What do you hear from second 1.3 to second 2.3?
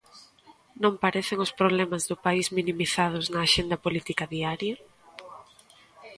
os problemas do